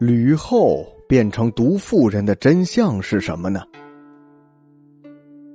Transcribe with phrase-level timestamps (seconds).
[0.00, 3.60] 吕后变成毒妇人的真相是什么呢？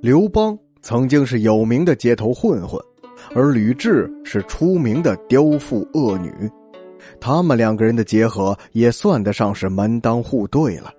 [0.00, 2.80] 刘邦曾经是有名的街头混混，
[3.34, 6.30] 而吕雉是出名的刁妇恶女，
[7.20, 10.92] 他们两个人的结合也算得上是门当户对了。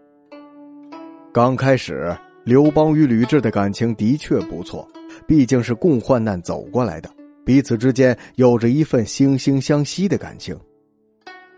[1.32, 4.86] 刚开始，刘邦与吕雉的感情的确不错，
[5.26, 7.10] 毕竟是共患难走过来的，
[7.46, 10.54] 彼此之间有着一份惺惺相惜的感情。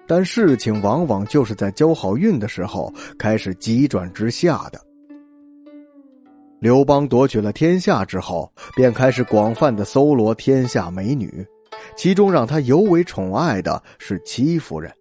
[0.10, 4.82] 但事情往往就是在交好运的时候开始急转直下的。
[6.60, 11.46] 刘邦夺取了天下之后，便开始广泛的搜罗天下美女，
[11.96, 14.92] 其中让他尤为宠爱的是戚夫人。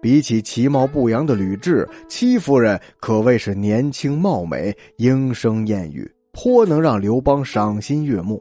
[0.00, 8.40] 比起其貌不扬的吕雉，戚夫人可谓是年轻貌美、莺声燕语，颇能让刘邦赏心悦目。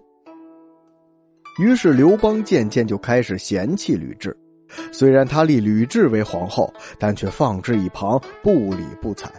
[1.59, 4.31] 于是刘邦渐渐就开始嫌弃吕雉。
[4.91, 9.29] 虽然他立吕雉为皇后，但却放置一旁，不理不睬，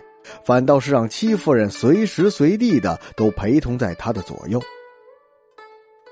[0.45, 4.61] 反倒是让戚夫人随时随地的都陪同在他的左右。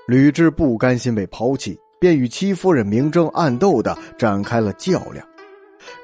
[0.07, 5.25] 吕雉不甘心被抛弃，便与戚夫人明争暗斗的展开了较量。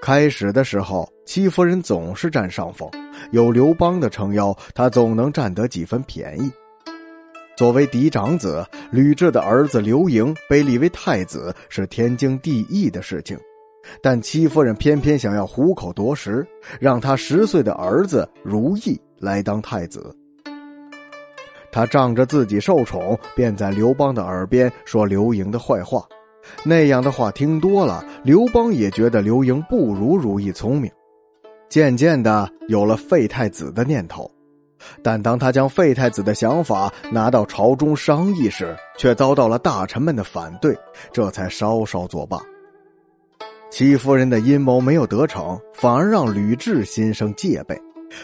[0.01, 2.89] 开始的时候，戚夫人总是占上风，
[3.31, 6.51] 有刘邦的撑腰，她总能占得几分便宜。
[7.61, 13.37] 作为嫡长子，吕雉的儿子刘盈被立为太子是天经地义的事情，
[14.01, 16.43] 但戚夫人偏偏想要虎口夺食，
[16.79, 20.11] 让他十岁的儿子如意来当太子。
[21.71, 26.03] 他仗着自己受宠，便在刘邦的耳边说刘盈的坏话。
[26.63, 30.91] 那样的话听多了，刘邦也觉得刘盈不如如意聪明，
[31.69, 34.27] 渐渐的有了废太子的念头。
[35.03, 40.77] 但当他将废太子的想法拿到朝中商议时，却遭到了大臣们的反对，
[41.11, 42.41] 这才稍稍作罢。
[43.69, 47.79] 戚夫人的阴谋没有得逞，反而让吕雉心生戒备。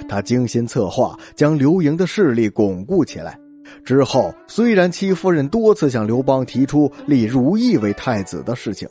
[0.09, 3.39] 他精心策划，将刘盈的势力巩固起来。
[3.85, 8.87] 之后，虽然戚夫人多次向刘邦提出立如意为太子的事情，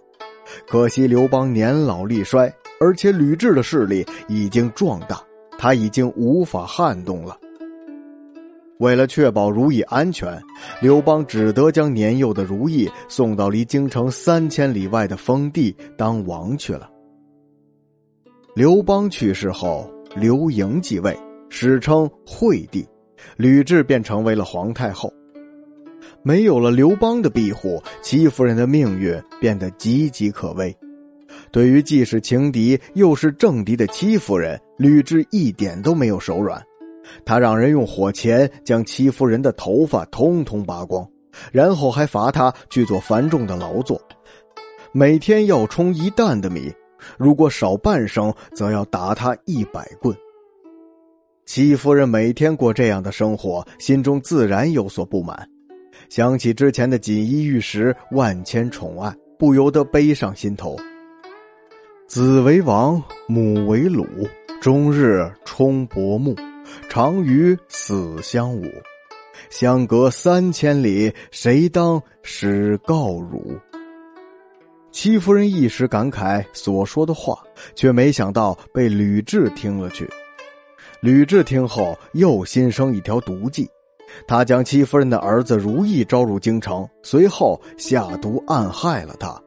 [0.66, 2.50] 可惜刘邦年老力衰，
[2.81, 5.22] 而且吕雉的势力已经壮大，
[5.59, 7.37] 他已经无法撼动了。
[8.78, 10.38] 为了确保如意安全，
[10.81, 16.91] 刘邦只得将年幼的如意送到离京城三千里外的封地当王去了。
[18.54, 22.86] 刘邦去世后，刘盈继位，史称惠帝，
[23.36, 25.12] 吕雉便成为了皇太后。
[26.22, 30.76] 没有了刘邦的庇护，戚夫人的命运变得岌岌可危。
[31.50, 36.62] 对于既是情敌又是政敌的戚夫人，吕雉一点都没有手软。
[37.25, 41.06] 他让人用火钳将戚夫人的头发通通拔光，
[41.53, 44.00] 然后还罚他去做繁重的劳作，
[44.93, 46.72] 每天要冲一担的米，
[47.19, 50.16] 如果少半升，则要打他一百棍。
[51.45, 55.49] 戚夫人每天过这样的生活，心中自然有所不满，
[56.09, 60.77] 想起之前的锦衣玉食、万千宠爱，不由得悲上心头。
[62.09, 64.06] 子为王，母为虏，
[64.61, 66.34] 终日冲薄暮。
[66.97, 68.73] 常与死相侮，
[69.51, 73.55] 相隔三千里，谁当使告汝？
[74.93, 77.39] 戚夫人一时感慨所说的话，
[77.75, 80.09] 却没想到被吕雉听了去。
[81.03, 83.69] 吕雉听后，又心生一条毒计，
[84.27, 89.39] 他将戚夫人的儿子如意招入京城，随后下毒暗害了他。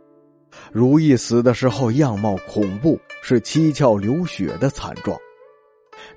[0.72, 5.18] 如意死的时候样貌恐怖，是七窍流血的惨状。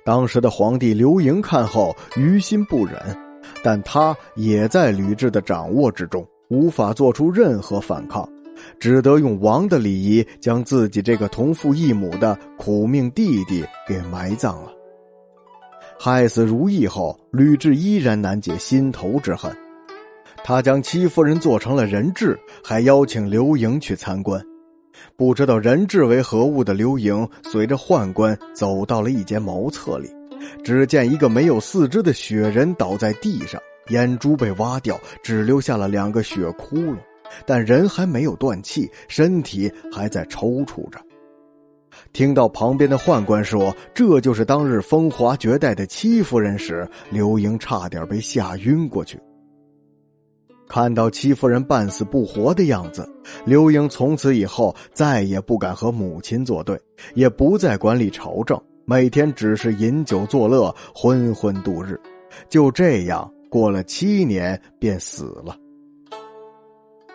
[0.05, 2.95] 当时的皇帝刘盈看后于心不忍，
[3.63, 8.27] 但他也在吕雉的掌握之中，无法做出任何反抗，
[8.79, 14.71] 只得用王的礼仪将自己这个同父异母的苦命弟弟给埋葬了。
[15.99, 19.55] 害死如意后，吕雉依然难解心头之恨，
[20.43, 24.43] 他将戚夫人做成了人质，还邀请刘盈去参观。
[25.15, 30.09] 不知道人质为何物的刘盈，随着宦官走到了一间茅厕里，
[30.63, 36.97] 只见一个没有四肢的雪人倒在地上，眼珠被挖掉，只留下了两个血窟窿，
[37.45, 40.99] 但人还没有断气，身体还在抽搐着。
[42.11, 49.19] 听到旁边的宦官说这就是当日风华绝代的戚夫人时，刘盈差点被吓晕过去。
[50.67, 53.07] 看到戚夫人半死不活的样子，
[53.45, 56.79] 刘盈从此以后再也不敢和母亲作对，
[57.13, 61.99] 也不再管理朝政，每天只是饮酒作乐，昏昏度日。
[62.49, 65.55] 就这样过了七年，便死了。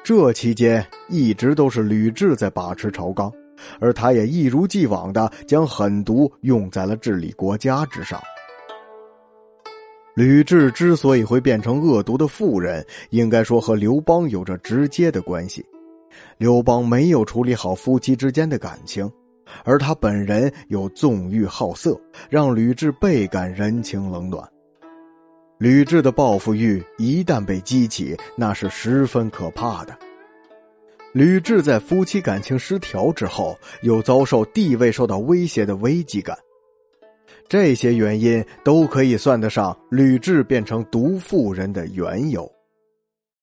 [0.05, 3.31] 这期间一直都是吕雉在把持朝纲，
[3.81, 8.21] 而他也一如既往的将狠毒用在了治理国家之上。
[10.19, 15.65] 吕雉之所以会变成恶毒的妇人，应该说和刘邦有着直接的关系。
[16.39, 19.09] 刘邦没有处理好夫妻之间的感情，
[19.63, 21.97] 而他本人又纵欲好色，
[22.29, 24.43] 让吕雉倍感人情冷暖。
[25.57, 29.97] 吕雉的报复欲一旦被激起，那是十分可怕的。
[31.13, 36.37] 吕雉在夫妻感情失调之后，又遭受地位受到威胁的危机感。
[37.49, 42.58] 这些原因都可以算得上吕雉变成毒妇人的缘由。